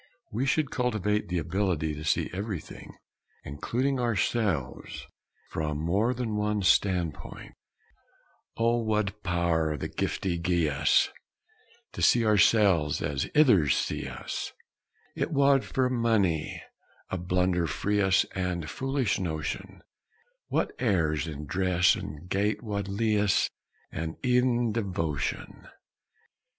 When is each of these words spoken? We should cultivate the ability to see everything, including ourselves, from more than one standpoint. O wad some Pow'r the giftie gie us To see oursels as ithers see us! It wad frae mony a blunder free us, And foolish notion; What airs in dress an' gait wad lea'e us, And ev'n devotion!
We 0.31 0.47
should 0.47 0.71
cultivate 0.71 1.27
the 1.29 1.37
ability 1.37 1.93
to 1.93 2.03
see 2.03 2.31
everything, 2.33 2.95
including 3.43 3.99
ourselves, 3.99 5.05
from 5.51 5.77
more 5.77 6.15
than 6.15 6.35
one 6.35 6.63
standpoint. 6.63 7.53
O 8.57 8.77
wad 8.81 9.09
some 9.11 9.19
Pow'r 9.21 9.77
the 9.77 9.87
giftie 9.87 10.41
gie 10.41 10.67
us 10.69 11.11
To 11.91 12.01
see 12.01 12.23
oursels 12.25 13.03
as 13.03 13.25
ithers 13.35 13.73
see 13.77 14.07
us! 14.07 14.53
It 15.15 15.29
wad 15.29 15.63
frae 15.63 15.89
mony 15.91 16.63
a 17.11 17.19
blunder 17.19 17.67
free 17.67 18.01
us, 18.01 18.23
And 18.33 18.67
foolish 18.67 19.19
notion; 19.19 19.83
What 20.47 20.71
airs 20.79 21.27
in 21.27 21.45
dress 21.45 21.95
an' 21.95 22.25
gait 22.25 22.63
wad 22.63 22.87
lea'e 22.87 23.21
us, 23.25 23.51
And 23.91 24.15
ev'n 24.25 24.71
devotion! 24.71 25.67